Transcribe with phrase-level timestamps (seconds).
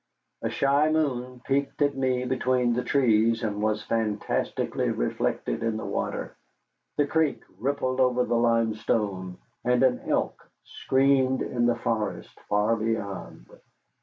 [0.41, 5.85] A shy moon peeped at me between the trees, and was fantastically reflected in the
[5.85, 6.35] water.
[6.97, 13.45] The creek rippled over the limestone, and an elk screamed in the forest far beyond.